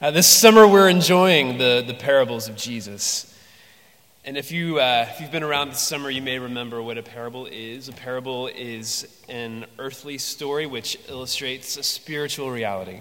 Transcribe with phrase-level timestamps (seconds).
[0.00, 3.36] Uh, this summer, we're enjoying the, the parables of Jesus.
[4.24, 7.02] And if, you, uh, if you've been around this summer, you may remember what a
[7.02, 7.88] parable is.
[7.88, 13.00] A parable is an earthly story which illustrates a spiritual reality.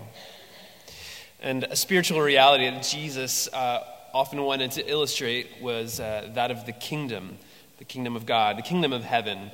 [1.39, 6.66] And a spiritual reality that Jesus uh, often wanted to illustrate was uh, that of
[6.66, 7.38] the kingdom,
[7.77, 9.52] the kingdom of God, the kingdom of heaven.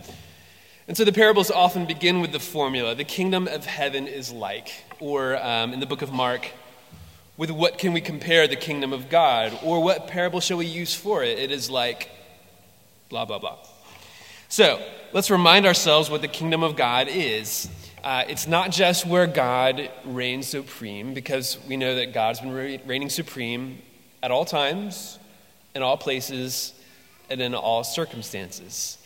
[0.88, 4.72] And so the parables often begin with the formula the kingdom of heaven is like,
[5.02, 6.50] or um, in the book of Mark,
[7.38, 9.58] with what can we compare the kingdom of God?
[9.64, 11.40] Or what parable shall we use for it?
[11.40, 12.10] It is like
[13.10, 13.58] blah, blah, blah.
[14.50, 14.82] So
[15.14, 17.70] let's remind ourselves what the kingdom of God is.
[18.04, 23.10] Uh, it's not just where God reigns supreme, because we know that God's been reigning
[23.10, 23.80] supreme
[24.22, 25.18] at all times,
[25.74, 26.74] in all places,
[27.30, 28.98] and in all circumstances.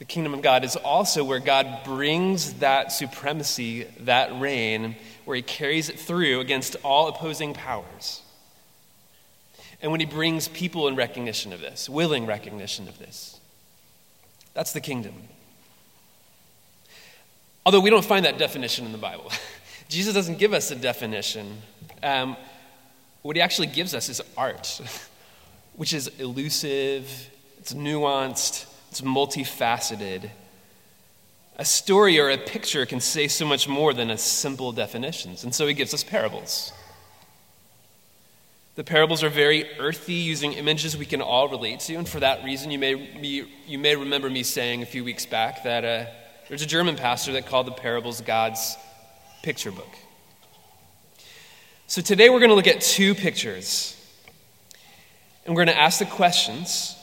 [0.00, 4.96] The kingdom of God is also where God brings that supremacy, that reign,
[5.26, 8.22] where he carries it through against all opposing powers.
[9.82, 13.38] And when he brings people in recognition of this, willing recognition of this.
[14.54, 15.12] That's the kingdom.
[17.66, 19.30] Although we don't find that definition in the Bible.
[19.90, 21.60] Jesus doesn't give us a definition.
[22.02, 22.38] Um,
[23.20, 24.80] what he actually gives us is art,
[25.76, 30.30] which is elusive, it's nuanced, it's multifaceted.
[31.56, 35.54] A story or a picture can say so much more than a simple definitions, and
[35.54, 36.72] so he gives us parables.
[38.74, 42.44] The parables are very earthy, using images we can all relate to, and for that
[42.44, 46.06] reason, you may, be, you may remember me saying a few weeks back that uh,
[46.48, 48.76] there's a German pastor that called the parables God's
[49.42, 49.94] picture book.
[51.86, 53.96] So today we're going to look at two pictures,
[55.44, 56.96] and we're going to ask the questions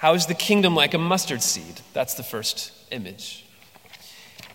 [0.00, 1.82] How is the kingdom like a mustard seed?
[1.92, 3.44] That's the first image.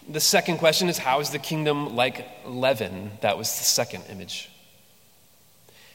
[0.10, 3.12] The second question is How is the kingdom like leaven?
[3.22, 4.50] That was the second image.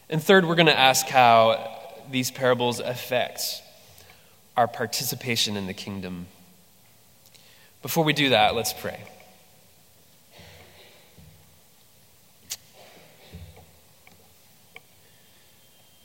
[0.09, 1.69] And third, we're going to ask how
[2.13, 3.61] these parables affect
[4.57, 6.29] our participation in the kingdom.
[7.83, 9.03] Before we do that, let's pray.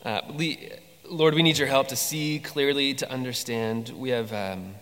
[0.04, 0.22] Uh,
[1.10, 3.90] Lord, we need your help to see clearly, to understand.
[3.90, 4.34] We have.
[4.34, 4.76] Um,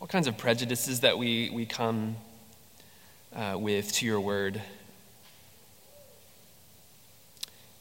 [0.00, 2.16] all kinds of prejudices that we, we come
[3.34, 4.60] uh, with to your word.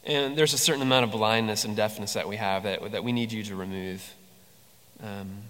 [0.05, 3.11] And there's a certain amount of blindness and deafness that we have that, that we
[3.11, 4.13] need you to remove.
[5.03, 5.43] Um,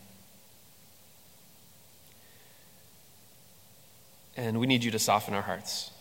[4.36, 5.92] and we need you to soften our hearts.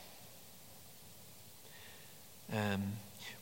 [2.52, 2.92] Um,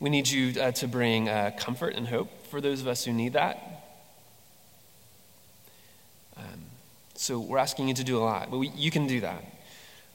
[0.03, 3.13] we need you uh, to bring uh, comfort and hope for those of us who
[3.13, 3.73] need that.
[7.23, 9.45] So we're asking you to do a lot, but we, you can do that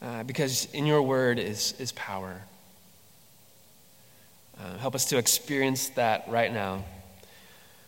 [0.02, 2.42] uh, because in your word is, is power.
[4.60, 6.84] Uh, help us to experience that right now,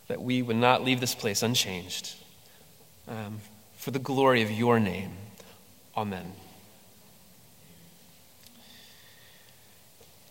[0.09, 2.15] that we would not leave this place unchanged.
[3.09, 3.43] Um,
[3.77, 5.11] for the glory of your name.
[5.95, 6.33] Amen.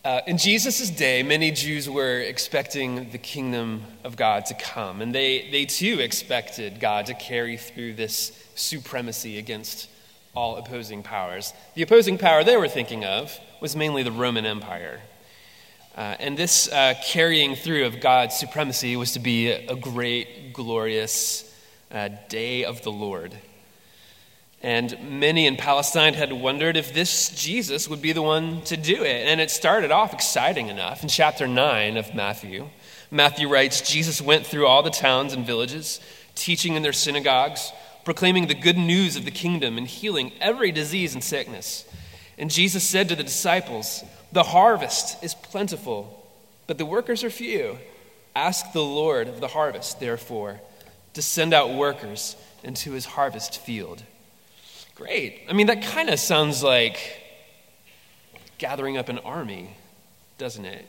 [0.10, 5.14] Uh, in Jesus' day, many Jews were expecting the kingdom of God to come, and
[5.14, 9.88] they, they too expected God to carry through this supremacy against
[10.34, 11.54] all opposing powers.
[11.76, 15.00] The opposing power they were thinking of was mainly the Roman Empire.
[15.96, 20.54] Uh, and this uh, carrying through of God's supremacy was to be a, a great,
[20.54, 21.56] glorious
[21.92, 23.38] uh, day of the Lord.
[24.62, 29.04] And many in Palestine had wondered if this Jesus would be the one to do
[29.04, 29.28] it.
[29.28, 31.02] And it started off exciting enough.
[31.02, 32.70] In chapter 9 of Matthew,
[33.10, 36.02] Matthew writes Jesus went through all the towns and villages,
[36.36, 37.72] teaching in their synagogues,
[38.04, 41.86] proclaiming the good news of the kingdom, and healing every disease and sickness.
[42.38, 44.04] And Jesus said to the disciples,
[44.34, 46.28] The harvest is plentiful,
[46.68, 47.78] but the workers are few.
[48.36, 50.60] Ask the Lord of the harvest, therefore,
[51.14, 54.04] to send out workers into his harvest field.
[55.00, 55.44] Great.
[55.50, 57.00] I mean, that kind of sounds like
[58.58, 59.70] gathering up an army,
[60.38, 60.86] doesn't it?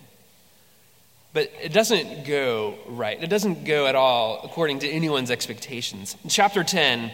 [1.32, 3.22] But it doesn't go right.
[3.22, 6.16] It doesn't go at all according to anyone's expectations.
[6.24, 7.12] In chapter 10,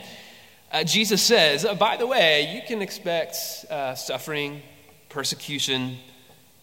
[0.73, 3.37] uh, Jesus says, oh, by the way, you can expect
[3.69, 4.63] uh, suffering,
[5.11, 5.99] persecution,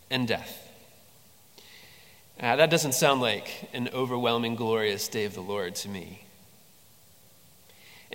[0.10, 0.68] and death.
[2.40, 6.23] Uh, that doesn't sound like an overwhelming, glorious day of the Lord to me.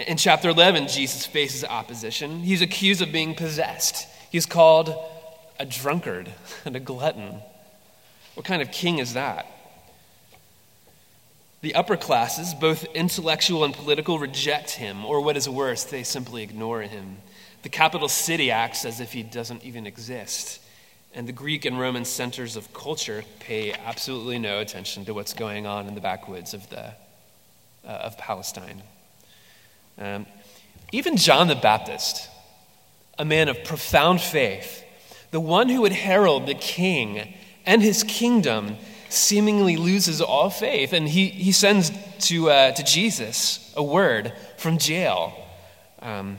[0.06, 2.38] In chapter 11, Jesus faces opposition.
[2.38, 4.06] He's accused of being possessed.
[4.30, 4.94] He's called
[5.58, 6.30] a drunkard
[6.64, 7.40] and a glutton.
[8.34, 9.46] What kind of king is that?
[11.62, 16.44] The upper classes, both intellectual and political, reject him, or what is worse, they simply
[16.44, 17.16] ignore him.
[17.64, 20.60] The capital city acts as if he doesn't even exist.
[21.12, 25.66] And the Greek and Roman centers of culture pay absolutely no attention to what's going
[25.66, 26.94] on in the backwoods of, the,
[27.84, 28.84] uh, of Palestine.
[29.98, 30.26] Um,
[30.92, 32.28] even John the Baptist,
[33.18, 34.84] a man of profound faith,
[35.30, 37.34] the one who would herald the king
[37.66, 38.76] and his kingdom,
[39.10, 40.92] seemingly loses all faith.
[40.92, 41.90] And he, he sends
[42.26, 45.34] to, uh, to Jesus a word from jail.
[46.00, 46.38] Um,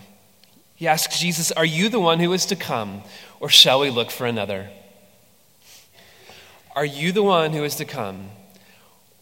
[0.76, 3.04] he asks Jesus, Are you the one who is to come,
[3.40, 4.70] or shall we look for another?
[6.76, 8.30] Are you the one who is to come,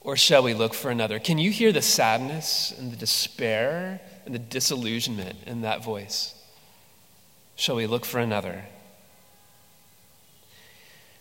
[0.01, 1.17] or shall we look for another?
[1.19, 6.35] Can you hear the sadness and the despair and the disillusionment in that voice?
[7.55, 8.65] Shall we look for another?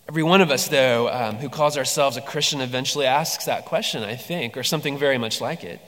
[0.09, 4.03] Every one of us, though, um, who calls ourselves a Christian eventually asks that question,
[4.03, 5.81] I think, or something very much like it.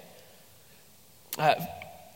[1.36, 1.54] Uh,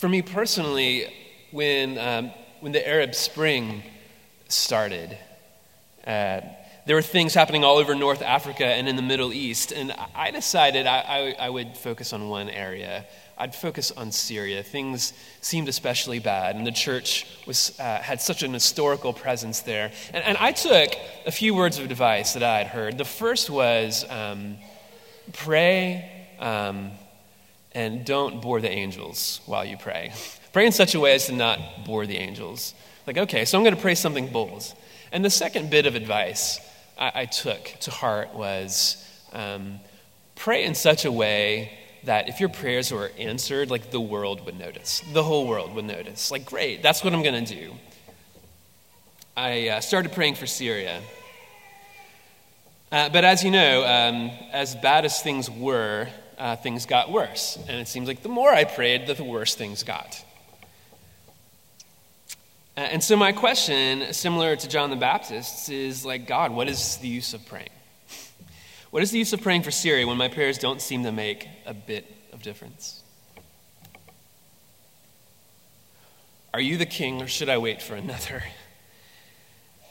[0.00, 1.12] for me personally,
[1.50, 3.82] when, um, when the Arab Spring
[4.48, 5.19] started,
[6.06, 6.40] uh,
[6.87, 10.31] there were things happening all over North Africa and in the Middle East, and I
[10.31, 13.05] decided I, I, I would focus on one area.
[13.42, 14.62] I'd focus on Syria.
[14.62, 19.90] Things seemed especially bad, and the church was, uh, had such an historical presence there.
[20.12, 20.94] And, and, I took
[21.26, 22.98] a few words of advice that I had heard.
[22.98, 24.58] The first was um,
[25.32, 26.08] pray
[26.38, 26.92] um,
[27.72, 30.12] and don't bore the angels while you pray.
[30.52, 32.74] Pray in such a way as to not bore the angels.
[33.08, 34.72] Like, okay, so I'm going to pray something bold.
[35.10, 36.60] And the second bit of advice
[36.96, 39.02] I, I took to heart was
[39.32, 39.80] um,
[40.36, 41.72] pray in such a way
[42.04, 45.02] that if your prayers were answered, like the world would notice.
[45.12, 46.31] The whole world would notice.
[46.31, 47.72] Like, great, that's what I'm going to do.
[49.37, 51.00] I uh, started praying for Syria.
[52.90, 57.56] Uh, but as you know, um, as bad as things were, uh, things got worse.
[57.69, 60.22] And it seems like the more I prayed, the worse things got.
[62.76, 66.96] Uh, and so, my question, similar to John the Baptist's, is like, God, what is
[66.98, 67.69] the use of praying?
[68.92, 71.48] What is the use of praying for Syria when my prayers don't seem to make
[71.64, 73.02] a bit of difference?
[76.52, 78.44] Are you the king, or should I wait for another?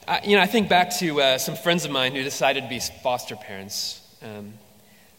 [0.06, 2.68] I, you know, I think back to uh, some friends of mine who decided to
[2.68, 4.00] be foster parents.
[4.22, 4.54] Um,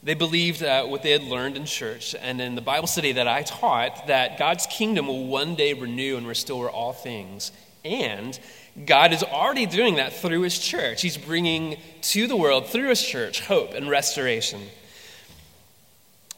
[0.01, 3.27] they believed uh, what they had learned in church and in the Bible study that
[3.27, 7.51] I taught that God's kingdom will one day renew and restore all things.
[7.85, 8.39] And
[8.85, 11.01] God is already doing that through his church.
[11.01, 14.61] He's bringing to the world, through his church, hope and restoration.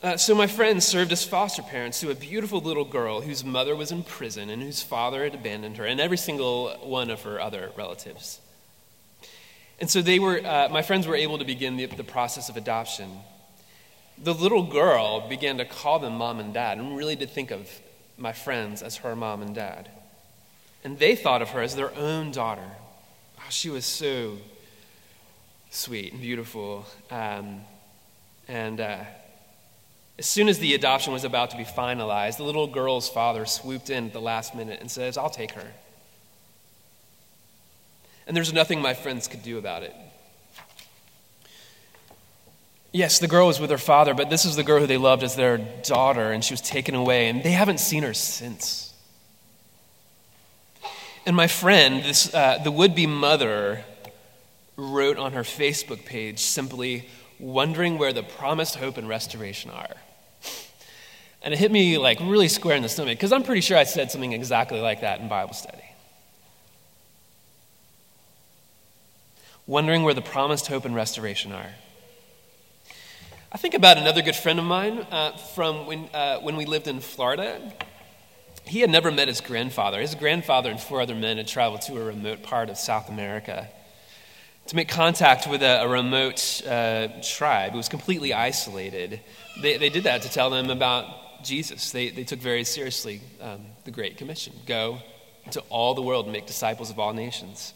[0.02, 3.76] Uh, so, my friends served as foster parents to a beautiful little girl whose mother
[3.76, 7.40] was in prison and whose father had abandoned her, and every single one of her
[7.40, 8.40] other relatives.
[9.80, 12.58] And so, they were, uh, my friends were able to begin the, the process of
[12.58, 13.20] adoption
[14.18, 17.70] the little girl began to call them mom and dad and really did think of
[18.18, 19.90] my friends as her mom and dad.
[20.86, 22.70] And they thought of her as their own daughter.
[23.40, 24.38] Oh, she was so
[25.72, 26.86] sweet and beautiful.
[27.10, 27.62] Um,
[28.48, 29.00] and uh,
[30.20, 33.90] as soon as the adoption was about to be finalized, the little girl's father swooped
[33.90, 35.66] in at the last minute and says, I'll take her.
[38.28, 39.96] And there's nothing my friends could do about it.
[42.92, 45.24] Yes, the girl was with her father, but this is the girl who they loved
[45.24, 48.85] as their daughter, and she was taken away, and they haven't seen her since.
[51.26, 53.84] And my friend, this, uh, the would be mother,
[54.78, 57.08] wrote on her Facebook page simply,
[57.40, 59.96] wondering where the promised hope and restoration are.
[61.42, 63.84] And it hit me like really square in the stomach because I'm pretty sure I
[63.84, 65.84] said something exactly like that in Bible study.
[69.68, 71.72] Wondering where the promised hope and restoration are.
[73.52, 76.88] I think about another good friend of mine uh, from when, uh, when we lived
[76.88, 77.74] in Florida.
[78.66, 80.02] He had never met his grandfather.
[80.02, 83.68] His grandfather and four other men had traveled to a remote part of South America
[84.68, 87.74] to make contact with a, a remote uh, tribe.
[87.74, 89.22] It was completely isolated.
[89.62, 91.92] They, they did that to tell them about Jesus.
[91.92, 95.00] They, they took very seriously um, the Great Commission go
[95.52, 97.74] to all the world and make disciples of all nations.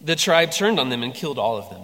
[0.00, 1.82] The tribe turned on them and killed all of them.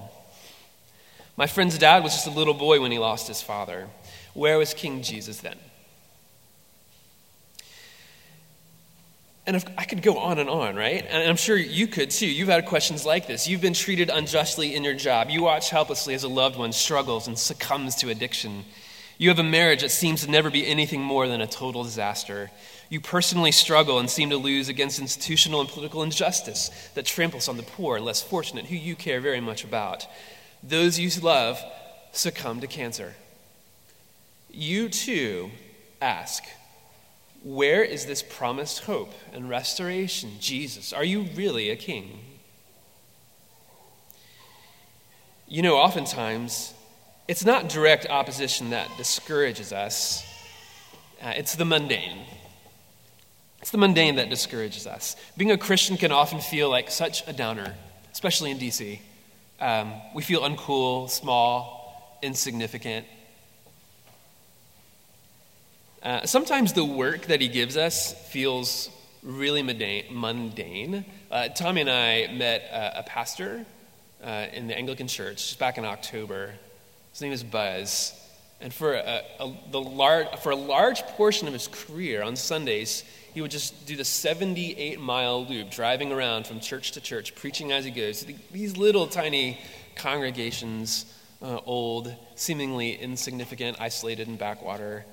[1.36, 3.88] My friend's dad was just a little boy when he lost his father.
[4.34, 5.58] Where was King Jesus then?
[9.46, 11.06] And if, I could go on and on, right?
[11.08, 12.26] And I'm sure you could too.
[12.26, 13.46] You've had questions like this.
[13.46, 15.30] You've been treated unjustly in your job.
[15.30, 18.64] You watch helplessly as a loved one struggles and succumbs to addiction.
[19.18, 22.50] You have a marriage that seems to never be anything more than a total disaster.
[22.90, 27.56] You personally struggle and seem to lose against institutional and political injustice that tramples on
[27.56, 30.06] the poor and less fortunate, who you care very much about
[30.62, 31.62] those you love
[32.12, 33.14] succumb to cancer.
[34.50, 35.50] You too
[36.00, 36.44] ask,
[37.54, 40.32] where is this promised hope and restoration?
[40.40, 42.20] Jesus, are you really a king?
[45.48, 46.74] you know, oftentimes
[47.28, 50.24] it's not direct opposition that discourages us,
[51.22, 52.24] uh, it's the mundane.
[53.60, 55.16] It's the mundane that discourages us.
[55.36, 57.74] Being a Christian can often feel like such a downer,
[58.12, 59.00] especially in DC.
[59.60, 63.06] Um, we feel uncool, small, insignificant.
[66.06, 68.90] Uh, sometimes the work that he gives us feels
[69.24, 71.04] really mundane.
[71.32, 73.66] Uh, Tommy and I met a pastor
[74.22, 76.54] uh, in the Anglican church back in October.
[77.10, 78.12] His name is Buzz.
[78.60, 83.02] And for a, a, the large, for a large portion of his career on Sundays,
[83.34, 87.72] he would just do the 78 mile loop, driving around from church to church, preaching
[87.72, 88.24] as he goes.
[88.52, 89.58] These little tiny
[89.96, 95.04] congregations, uh, old, seemingly insignificant, isolated in backwater.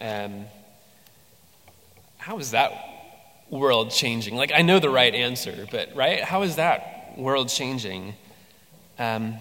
[0.00, 0.46] Um,
[2.18, 2.72] how is that
[3.50, 4.36] world changing?
[4.36, 6.22] Like, I know the right answer, but, right?
[6.22, 8.14] How is that world changing?
[8.98, 9.34] Um,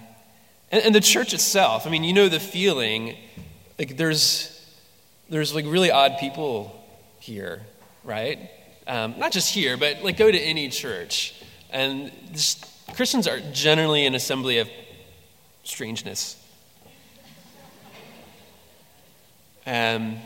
[0.71, 3.15] and, and the church itself, I mean, you know the feeling,
[3.77, 4.55] like, there's,
[5.29, 6.75] there's like really odd people
[7.19, 7.61] here,
[8.03, 8.49] right?
[8.87, 11.35] Um, not just here, but like go to any church.
[11.69, 14.69] And just, Christians are generally an assembly of
[15.63, 16.35] strangeness.
[19.67, 20.17] Um,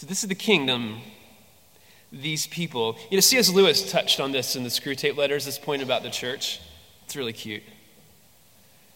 [0.00, 1.02] so this is the kingdom
[2.10, 2.96] these people.
[3.10, 3.50] You know, C.S.
[3.50, 6.58] Lewis touched on this in the Screwtape Letters, this point about the church.
[7.04, 7.62] It's really cute.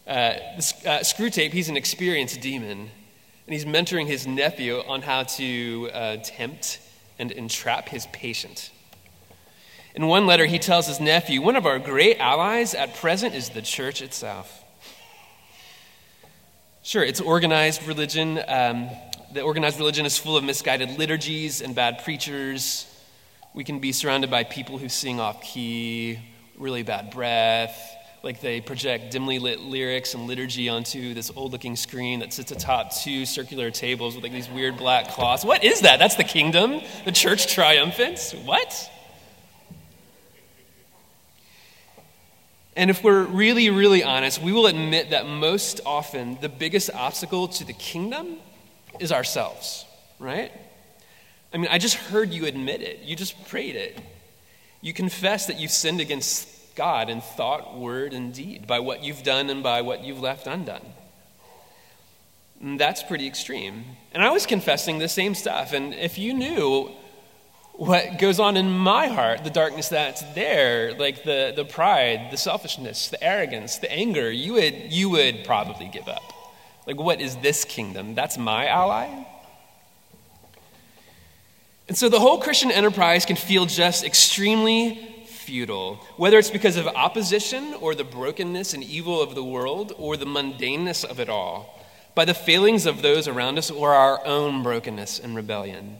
[0.07, 2.89] Uh, this, uh, Screwtape, he's an experienced demon,
[3.45, 6.79] and he's mentoring his nephew on how to uh, tempt
[7.19, 8.71] and entrap his patient.
[9.93, 13.49] In one letter, he tells his nephew, One of our great allies at present is
[13.49, 14.63] the church itself.
[16.81, 18.41] Sure, it's organized religion.
[18.47, 18.89] Um,
[19.35, 22.87] the organized religion is full of misguided liturgies and bad preachers.
[23.53, 26.19] We can be surrounded by people who sing off key,
[26.57, 27.77] really bad breath,
[28.23, 32.53] like they project dimly lit lyrics and liturgy onto this old looking screen that sits
[32.53, 35.43] atop two circular tables with like these weird black cloths.
[35.43, 35.99] What is that?
[35.99, 36.79] That's the kingdom?
[37.03, 38.35] The church triumphant?
[38.45, 38.89] What?
[42.77, 47.49] And if we're really, really honest, we will admit that most often the biggest obstacle
[47.49, 48.37] to the kingdom
[48.99, 49.85] is ourselves,
[50.19, 50.51] right?
[51.53, 52.99] I mean, I just heard you admit it.
[53.03, 53.99] You just prayed it.
[54.81, 59.23] You confess that you've sinned against God in thought, word, and deed by what you've
[59.23, 60.85] done and by what you've left undone.
[62.61, 63.85] And that's pretty extreme.
[64.11, 65.73] And I was confessing the same stuff.
[65.73, 66.91] And if you knew
[67.73, 72.37] what goes on in my heart, the darkness that's there, like the, the pride, the
[72.37, 76.34] selfishness, the arrogance, the anger, you would, you would probably give up.
[76.85, 78.15] Like, what is this kingdom?
[78.15, 79.25] That's my ally?
[81.87, 86.87] And so the whole Christian enterprise can feel just extremely futile, whether it's because of
[86.87, 91.83] opposition or the brokenness and evil of the world or the mundaneness of it all,
[92.15, 95.97] by the failings of those around us or our own brokenness and rebellion.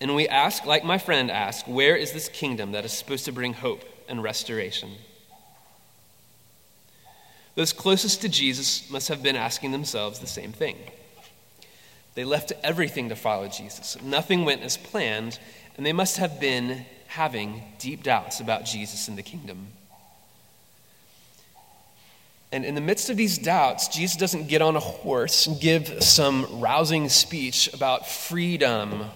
[0.00, 3.32] And we ask, like my friend asked, where is this kingdom that is supposed to
[3.32, 4.92] bring hope and restoration?
[7.54, 10.76] Those closest to Jesus must have been asking themselves the same thing.
[12.14, 14.00] They left everything to follow Jesus.
[14.02, 15.38] Nothing went as planned,
[15.76, 19.68] and they must have been having deep doubts about Jesus and the kingdom.
[22.50, 26.02] And in the midst of these doubts, Jesus doesn't get on a horse and give
[26.04, 29.06] some rousing speech about freedom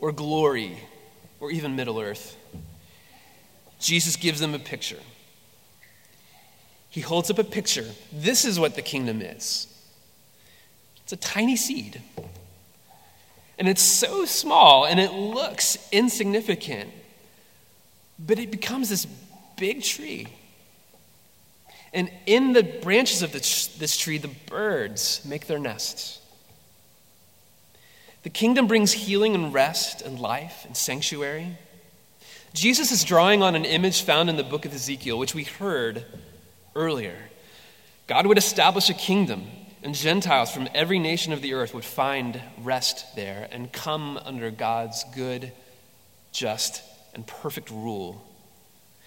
[0.00, 0.76] or glory
[1.38, 2.36] or even Middle Earth.
[3.78, 4.98] Jesus gives them a picture.
[6.96, 7.84] He holds up a picture.
[8.10, 9.66] This is what the kingdom is.
[11.02, 12.00] It's a tiny seed.
[13.58, 16.88] And it's so small and it looks insignificant,
[18.18, 19.06] but it becomes this
[19.58, 20.28] big tree.
[21.92, 26.18] And in the branches of this tree, the birds make their nests.
[28.22, 31.58] The kingdom brings healing and rest and life and sanctuary.
[32.54, 36.06] Jesus is drawing on an image found in the book of Ezekiel, which we heard
[36.76, 37.16] earlier.
[38.06, 39.46] God would establish a kingdom
[39.86, 44.50] and Gentiles from every nation of the earth would find rest there and come under
[44.50, 45.52] God's good,
[46.32, 46.82] just,
[47.14, 48.20] and perfect rule.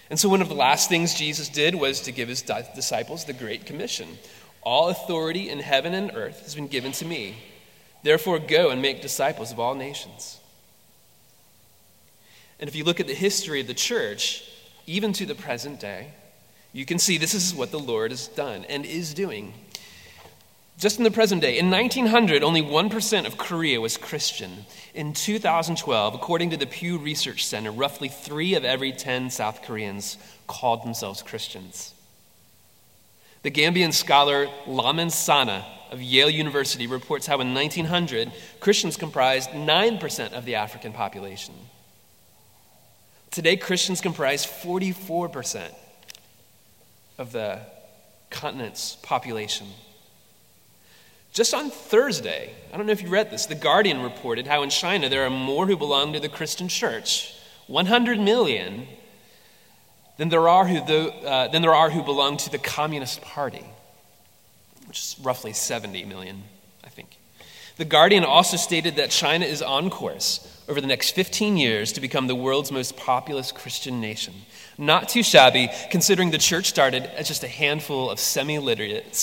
[0.10, 3.34] And so, one of the last things Jesus did was to give his disciples the
[3.34, 4.08] Great Commission
[4.62, 7.36] All authority in heaven and earth has been given to me.
[8.02, 10.40] Therefore, go and make disciples of all nations.
[12.58, 14.50] And if you look at the history of the church,
[14.88, 16.14] even to the present day,
[16.72, 19.54] you can see this is what the Lord has done and is doing.
[20.78, 24.66] Just in the present day, in 1900, only 1% of Korea was Christian.
[24.94, 30.18] In 2012, according to the Pew Research Center, roughly three of every 10 South Koreans
[30.48, 31.94] called themselves Christians.
[33.44, 40.32] The Gambian scholar Lamin Sanneh of Yale University reports how in 1900, Christians comprised 9%
[40.34, 41.56] of the African population.
[43.32, 45.72] Today, Christians comprise 44%
[47.20, 47.60] of the
[48.32, 49.68] continent's population.
[51.34, 54.72] Just on Thursday, I don't know if you read this, The Guardian reported how in
[54.72, 57.36] China there are more who belong to the Christian church,
[57.68, 58.88] 100 million,
[60.18, 63.66] than there are who, uh, than there are who belong to the Communist Party,
[64.88, 66.44] which is roughly 70 million,
[66.84, 67.18] I think.
[67.78, 72.02] The Guardian also stated that China is on course over the next 15 years to
[72.02, 74.36] become the world's most populous Christian nation.
[74.78, 79.16] Not too shabby, considering the church started as just a handful of semi literate,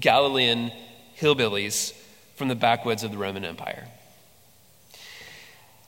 [0.00, 0.72] Galilean
[1.18, 1.92] hillbillies
[2.34, 3.86] from the backwoods of the Roman Empire.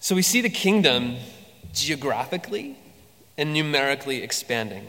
[0.00, 1.16] So we see the kingdom
[1.72, 2.76] geographically
[3.38, 4.86] and numerically expanding.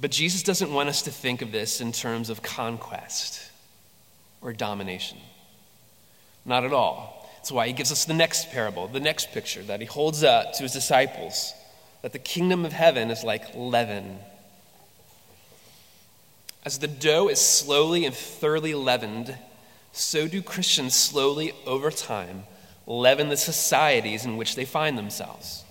[0.00, 3.50] But Jesus doesn't want us to think of this in terms of conquest
[4.40, 5.18] or domination.
[6.44, 7.30] Not at all.
[7.36, 10.52] That's why he gives us the next parable, the next picture that he holds up
[10.54, 11.54] to his disciples
[12.02, 14.18] that the kingdom of heaven is like leaven
[16.64, 19.36] as the dough is slowly and thoroughly leavened,
[19.90, 22.44] so do Christians slowly over time
[22.86, 25.64] leaven the societies in which they find themselves.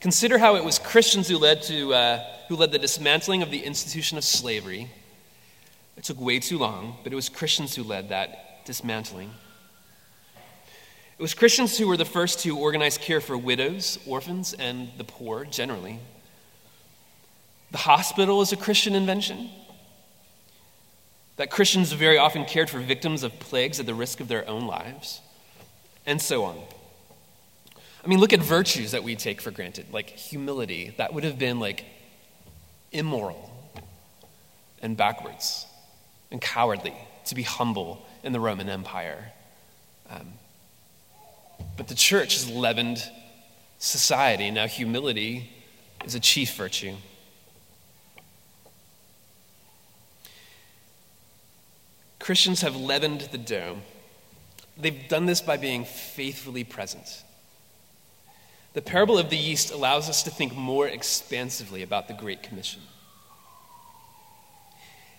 [0.00, 3.64] Consider how it was Christians who led, to, uh, who led the dismantling of the
[3.64, 4.90] institution of slavery.
[5.96, 9.30] It took way too long, but it was Christians who led that dismantling.
[11.18, 15.04] It was Christians who were the first to organize care for widows, orphans, and the
[15.04, 15.98] poor generally.
[17.72, 19.50] The hospital is a Christian invention.
[21.36, 24.66] That Christians very often cared for victims of plagues at the risk of their own
[24.66, 25.20] lives,
[26.06, 26.58] and so on.
[28.02, 30.94] I mean, look at virtues that we take for granted, like humility.
[30.96, 31.84] That would have been like
[32.92, 33.50] immoral
[34.80, 35.66] and backwards
[36.30, 36.94] and cowardly
[37.26, 39.32] to be humble in the Roman Empire.
[40.08, 40.32] Um,
[41.76, 43.02] but the church has leavened
[43.78, 44.50] society.
[44.50, 45.50] Now, humility
[46.04, 46.96] is a chief virtue.
[52.18, 53.78] Christians have leavened the dough.
[54.76, 57.24] They've done this by being faithfully present.
[58.72, 62.82] The parable of the yeast allows us to think more expansively about the Great Commission.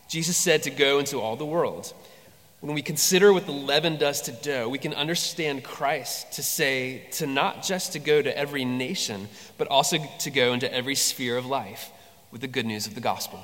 [0.08, 1.94] Jesus said to go into all the world.
[2.62, 7.08] When we consider what the leaven does to dough, we can understand Christ to say
[7.13, 11.38] to not just to go to every nation, but also to go into every sphere
[11.38, 11.91] of life
[12.32, 13.39] with the good news of the gospel.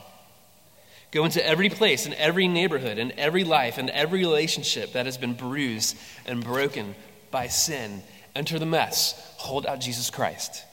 [1.10, 5.18] Go into every place and every neighborhood and every life and every relationship that has
[5.18, 6.94] been bruised and broken
[7.32, 8.04] by sin.
[8.36, 9.16] Enter the mess.
[9.38, 10.64] Hold out Jesus Christ.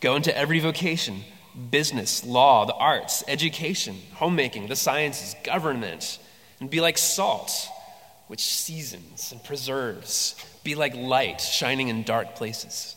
[0.00, 1.24] Go into every vocation
[1.70, 6.20] business, law, the arts, education, homemaking, the sciences, government,
[6.60, 7.68] and be like salt,
[8.28, 10.36] which seasons and preserves.
[10.62, 12.94] Be like light shining in dark places.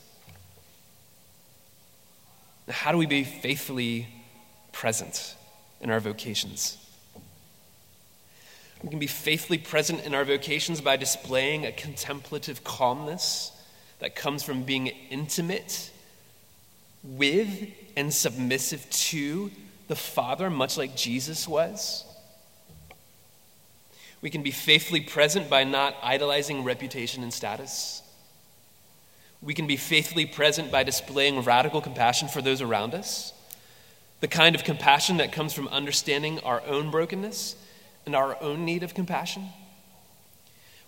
[2.68, 4.08] Now, how do we be faithfully
[4.72, 5.36] present
[5.80, 6.78] in our vocations?
[8.84, 13.52] We can be faithfully present in our vocations by displaying a contemplative calmness
[14.00, 15.92] that comes from being intimate
[17.04, 19.52] with and submissive to
[19.88, 22.06] the Father, much like Jesus was.
[24.22, 28.04] We can be faithfully present by not idolizing reputation and status.
[29.42, 33.34] We can be faithfully present by displaying radical compassion for those around us,
[34.20, 37.56] the kind of compassion that comes from understanding our own brokenness
[38.06, 39.50] and our own need of compassion.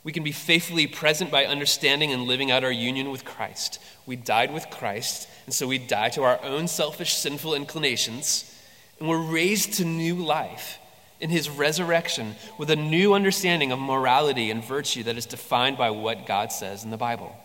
[0.03, 3.79] We can be faithfully present by understanding and living out our union with Christ.
[4.05, 8.53] We died with Christ, and so we die to our own selfish, sinful inclinations,
[8.99, 10.77] and we're raised to new life
[11.19, 15.89] in his resurrection with a new understanding of morality and virtue that is defined by
[15.89, 17.35] what God says in the Bible.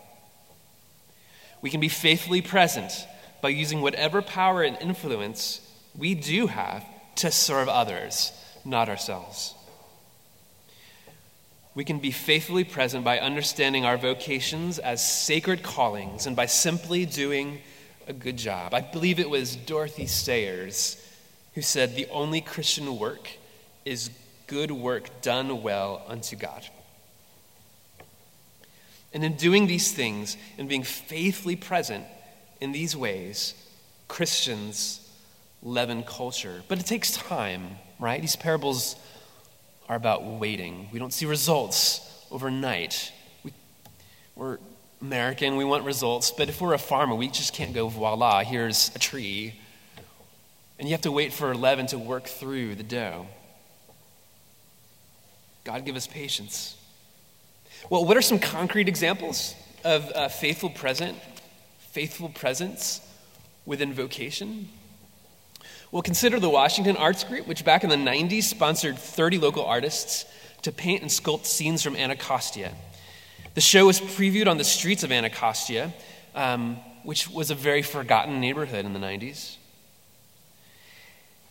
[1.61, 2.93] We can be faithfully present
[3.41, 5.61] by using whatever power and influence
[5.97, 6.85] we do have
[7.17, 8.33] to serve others,
[8.65, 9.55] not ourselves.
[11.75, 17.07] We can be faithfully present by understanding our vocations as sacred callings and by simply
[17.07, 17.61] doing
[18.09, 18.75] a good job.
[18.75, 21.05] I believe it was Dorothy Sayers
[21.55, 23.31] who said, The only Christian work
[23.89, 24.11] is
[24.47, 26.65] good work done well unto God.
[29.13, 32.05] And in doing these things and being faithfully present
[32.61, 33.55] in these ways,
[34.07, 35.01] Christians
[35.63, 36.63] leaven culture.
[36.69, 38.21] But it takes time, right?
[38.21, 38.97] These parables
[39.89, 40.89] are about waiting.
[40.93, 43.13] We don't see results overnight.
[43.43, 43.53] We,
[44.37, 44.59] we're
[45.01, 48.91] American, we want results, but if we're a farmer, we just can't go, voila, here's
[48.95, 49.55] a tree.
[50.79, 53.27] And you have to wait for leaven to work through the dough.
[55.69, 56.79] God, give us patience.
[57.91, 59.55] Well, what are some concrete examples
[59.85, 61.19] of uh, faithful present,
[61.79, 63.07] faithful presence
[63.67, 64.71] within vocation?
[65.93, 70.25] Well, consider the Washington Arts Group, which back in the 90s sponsored 30 local artists
[70.63, 72.73] to paint and sculpt scenes from Anacostia.
[73.53, 75.93] The show was previewed on the streets of Anacostia,
[76.35, 79.57] um, which was a very forgotten neighborhood in the 90s.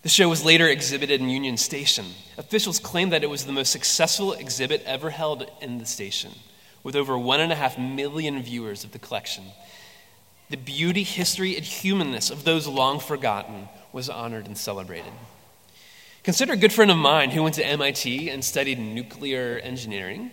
[0.08, 2.06] The show was later exhibited in Union Station.
[2.38, 6.32] Officials claimed that it was the most successful exhibit ever held in the station,
[6.82, 9.44] with over one and a half million viewers of the collection.
[10.50, 15.12] The beauty, history, and humanness of those long forgotten was honored and celebrated.
[16.24, 20.32] Consider a good friend of mine who went to MIT and studied nuclear engineering,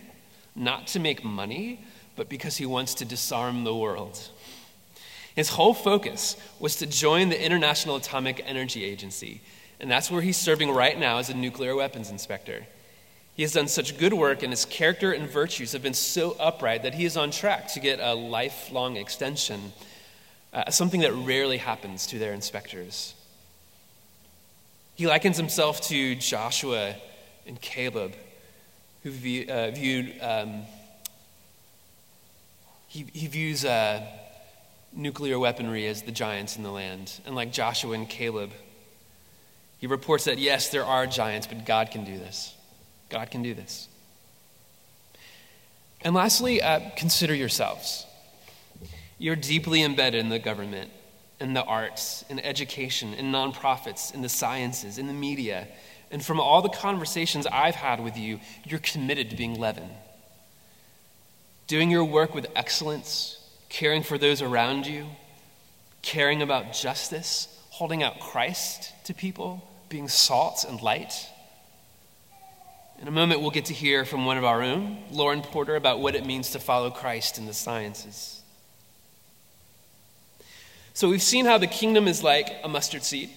[0.54, 1.84] not to make money,
[2.14, 4.28] but because he wants to disarm the world.
[5.34, 9.40] His whole focus was to join the International Atomic Energy Agency
[9.84, 12.64] and that's where he's serving right now as a nuclear weapons inspector.
[13.34, 16.84] He has done such good work, and his character and virtues have been so upright
[16.84, 19.74] that he is on track to get a lifelong extension,
[20.54, 23.12] uh, something that rarely happens to their inspectors.
[24.94, 26.94] He likens himself to Joshua
[27.46, 28.14] and Caleb,
[29.02, 30.62] who view, uh, viewed, um,
[32.88, 34.00] he, he views uh,
[34.94, 37.20] nuclear weaponry as the giants in the land.
[37.26, 38.50] And like Joshua and Caleb,
[39.78, 42.54] he reports that, yes, there are giants, but God can do this.
[43.10, 43.88] God can do this.
[46.02, 48.06] And lastly, uh, consider yourselves.
[49.18, 50.90] You're deeply embedded in the government,
[51.40, 55.68] in the arts, in education, in nonprofits, in the sciences, in the media.
[56.10, 59.90] And from all the conversations I've had with you, you're committed to being leaven.
[61.66, 65.06] Doing your work with excellence, caring for those around you,
[66.02, 71.12] caring about justice, holding out Christ to people, being salt and light.
[73.00, 76.00] In a moment, we'll get to hear from one of our own, Lauren Porter, about
[76.00, 78.42] what it means to follow Christ in the sciences.
[80.94, 83.30] So, we've seen how the kingdom is like a mustard seed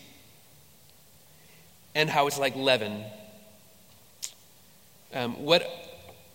[1.96, 3.04] and how it's like leaven.
[5.14, 5.68] Um, what,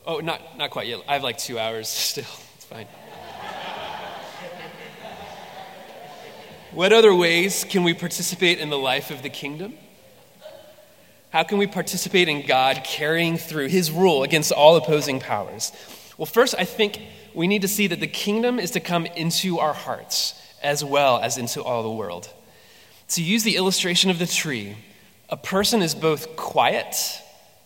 [0.05, 1.01] oh, not, not quite yet.
[1.07, 2.25] I have like two hours still.
[2.57, 2.89] It's fine.
[6.73, 9.75] What other ways can we participate in the life of the kingdom?
[11.31, 15.73] How can we participate in God carrying through his rule against all opposing powers?
[16.19, 17.01] Well, first, I think
[17.35, 21.19] we need to see that the kingdom is to come into our hearts as well
[21.19, 22.29] as into all the world.
[23.09, 24.77] To use the illustration of the tree,
[25.29, 26.97] a person is both quiet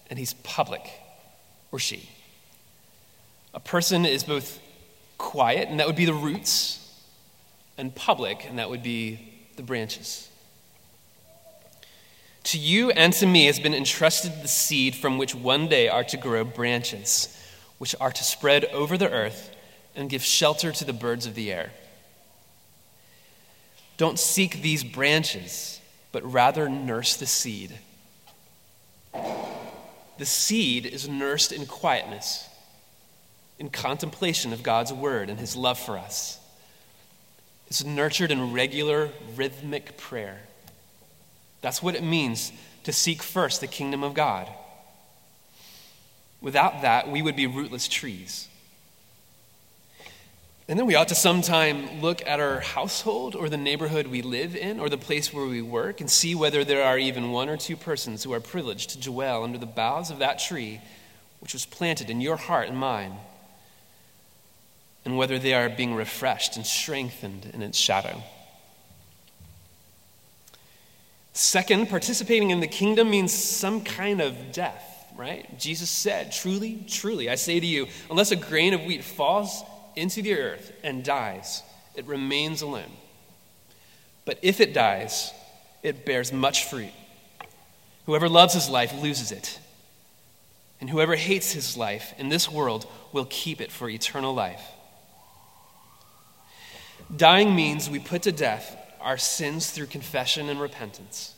[0.08, 0.88] and he's public,
[1.72, 2.08] or she.
[3.54, 4.60] A person is both
[5.18, 6.85] quiet, and that would be the roots,
[7.78, 10.30] and public, and that would be the branches.
[12.44, 16.04] To you and to me has been entrusted the seed from which one day are
[16.04, 17.36] to grow branches,
[17.78, 19.50] which are to spread over the earth
[19.96, 21.72] and give shelter to the birds of the air.
[23.96, 25.80] Don't seek these branches,
[26.12, 27.72] but rather nurse the seed.
[30.18, 32.48] The seed is nursed in quietness,
[33.58, 36.38] in contemplation of God's word and his love for us.
[37.68, 40.40] It's nurtured in regular, rhythmic prayer.
[41.62, 42.52] That's what it means
[42.84, 44.48] to seek first the kingdom of God.
[46.40, 48.48] Without that, we would be rootless trees.
[50.68, 54.56] And then we ought to sometime look at our household or the neighborhood we live
[54.56, 57.56] in or the place where we work and see whether there are even one or
[57.56, 60.80] two persons who are privileged to dwell under the boughs of that tree
[61.40, 63.14] which was planted in your heart and mine,
[65.06, 68.20] and whether they are being refreshed and strengthened in its shadow.
[71.32, 75.58] Second, participating in the kingdom means some kind of death, right?
[75.60, 79.62] Jesus said, Truly, truly, I say to you, unless a grain of wheat falls
[79.94, 81.62] into the earth and dies,
[81.94, 82.90] it remains alone.
[84.24, 85.32] But if it dies,
[85.84, 86.92] it bears much fruit.
[88.06, 89.60] Whoever loves his life loses it.
[90.80, 94.72] And whoever hates his life in this world will keep it for eternal life.
[97.14, 101.34] Dying means we put to death our sins through confession and repentance.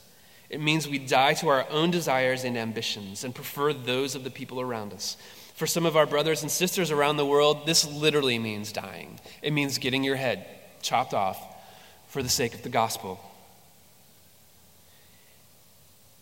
[0.49, 4.31] It means we die to our own desires and ambitions and prefer those of the
[4.31, 5.17] people around us.
[5.55, 9.21] For some of our brothers and sisters around the world, this literally means dying.
[9.43, 10.47] It means getting your head
[10.81, 11.39] chopped off
[12.09, 13.21] for the sake of the gospel.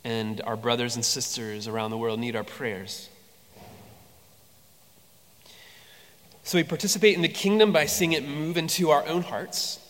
[0.02, 3.08] And our brothers and sisters around the world need our prayers.
[6.46, 9.80] So we participate in the kingdom by seeing it move into our own hearts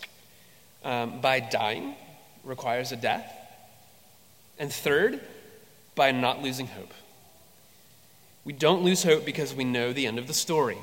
[0.85, 1.95] um, by dying
[2.45, 3.31] requires a death.
[4.59, 5.21] And third,
[5.95, 6.95] by not losing hope.
[8.47, 10.79] We don't lose hope because we know the end of the story.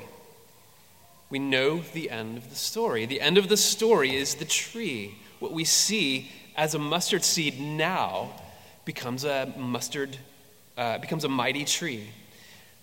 [1.28, 3.04] We know the end of the story.
[3.04, 5.16] The end of the story is the tree.
[5.40, 8.30] What we see as a mustard seed now
[8.84, 10.18] becomes a mustard,
[10.78, 12.10] uh, becomes a mighty tree.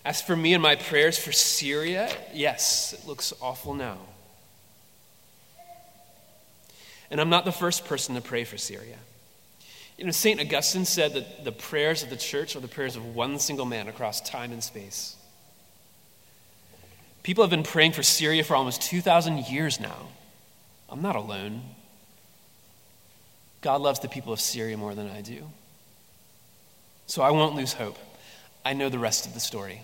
[0.04, 3.98] As for me and my prayers for Syria, yes, it looks awful now.
[7.10, 8.96] And I'm not the first person to pray for Syria.
[9.98, 10.40] You know, St.
[10.40, 13.86] Augustine said that the prayers of the church are the prayers of one single man
[13.86, 15.16] across time and space.
[17.22, 20.08] People have been praying for Syria for almost 2,000 years now.
[20.88, 21.62] I'm not alone.
[23.60, 25.44] God loves the people of Syria more than I do.
[27.06, 27.98] So I won't lose hope.
[28.64, 29.82] I know the rest of the story.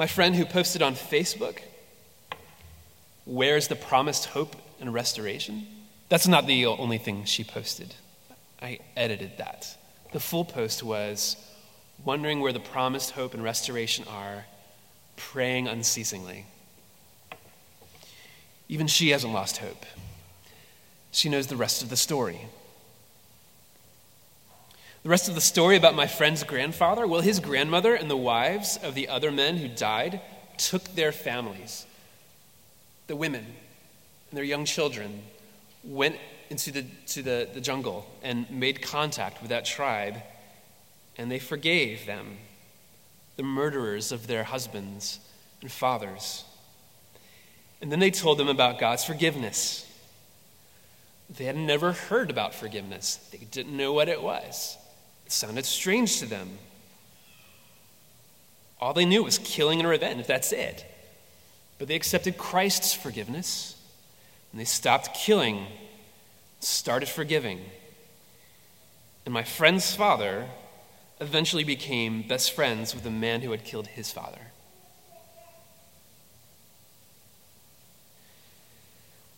[0.00, 1.58] My friend who posted on Facebook,
[3.26, 5.66] Where's the promised hope and restoration?
[6.08, 7.94] That's not the only thing she posted.
[8.62, 9.76] I edited that.
[10.12, 11.36] The full post was
[12.02, 14.46] wondering where the promised hope and restoration are,
[15.16, 16.46] praying unceasingly.
[18.70, 19.84] Even she hasn't lost hope.
[21.10, 22.46] She knows the rest of the story.
[25.02, 28.78] The rest of the story about my friend's grandfather well, his grandmother and the wives
[28.82, 30.20] of the other men who died
[30.58, 31.86] took their families,
[33.06, 33.46] the women
[34.30, 35.22] and their young children,
[35.82, 36.16] went
[36.50, 40.16] into the, to the, the jungle and made contact with that tribe,
[41.16, 42.36] and they forgave them,
[43.36, 45.18] the murderers of their husbands
[45.62, 46.44] and fathers.
[47.80, 49.86] And then they told them about God's forgiveness.
[51.34, 54.76] They had never heard about forgiveness, they didn't know what it was.
[55.30, 56.58] It sounded strange to them.
[58.80, 60.26] All they knew was killing and revenge.
[60.26, 60.84] That's it.
[61.78, 63.76] But they accepted Christ's forgiveness
[64.50, 65.66] and they stopped killing,
[66.58, 67.60] started forgiving.
[69.24, 70.48] And my friend's father
[71.20, 74.48] eventually became best friends with the man who had killed his father.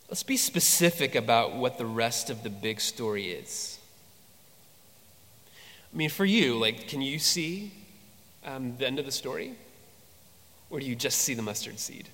[0.09, 3.77] Let's be specific about what the rest of the big story is.
[5.93, 7.71] I mean, for you, like, can you see
[8.43, 9.53] um, the end of the story?
[10.69, 12.07] Or do you just see the mustard seed?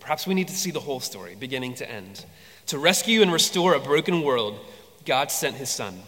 [0.00, 2.24] Perhaps we need to see the whole story, beginning to end.
[2.66, 4.58] To rescue and restore a broken world,
[5.06, 6.00] God sent his son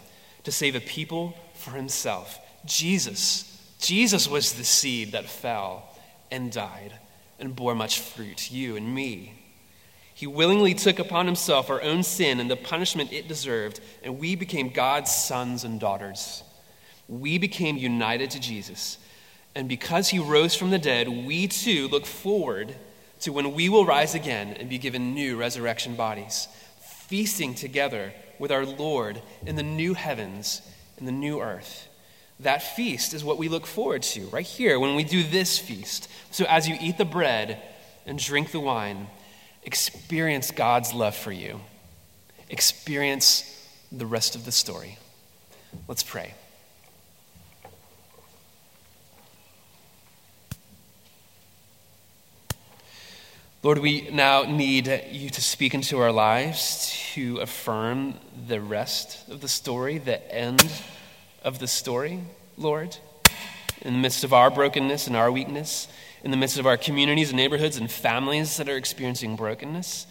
[0.45, 2.39] to save a people for himself.
[2.67, 5.89] Jesus, Jesus was the seed that fell
[6.31, 6.93] and died
[7.39, 9.40] and bore much fruit, you and me.
[10.21, 14.35] He willingly took upon himself our own sin and the punishment it deserved, and we
[14.35, 16.43] became God's sons and daughters.
[17.09, 18.99] We became united to Jesus.
[19.55, 22.75] And because he rose from the dead, we too look forward
[23.21, 26.49] to when we will rise again and be given new resurrection bodies,
[26.83, 30.61] feasting together with our Lord in the new heavens
[30.99, 31.89] and the new earth.
[32.41, 36.11] That feast is what we look forward to right here when we do this feast.
[36.31, 37.63] So as you eat the bread
[38.05, 39.07] and drink the wine,
[39.63, 41.61] experience God's love for you.
[42.49, 43.47] Experience
[43.93, 44.99] the rest of the story.
[45.87, 46.35] Let's pray.
[53.63, 58.15] Lord, we now need you to speak into our lives to affirm
[58.49, 60.67] the rest of the story, the end
[61.45, 62.21] of the story,
[62.57, 62.97] Lord.
[63.83, 65.89] In the midst of our brokenness and our weakness,
[66.23, 70.07] in the midst of our communities and neighborhoods and families that are experiencing brokenness,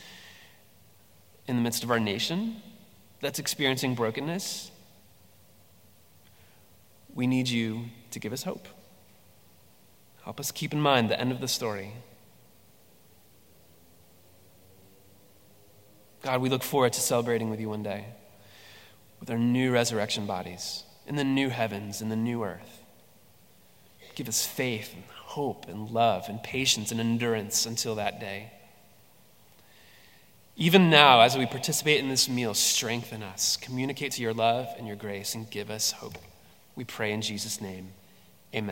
[1.47, 2.57] in the midst of our nation
[3.21, 4.69] that's experiencing brokenness,
[7.13, 8.67] we need you to give us hope.
[10.23, 11.93] Help us keep in mind the end of the story.
[16.21, 18.05] God, we look forward to celebrating with you one day
[19.19, 22.83] with our new resurrection bodies in the new heavens and the new earth.
[24.13, 24.93] Give us faith
[25.29, 28.51] hope and love and patience and endurance until that day.
[30.57, 34.87] Even now, as we participate in this meal, strengthen us, communicate to your love and
[34.87, 36.17] your grace, and give us hope.
[36.75, 37.91] We pray in Jesus' name.
[38.55, 38.67] Amen.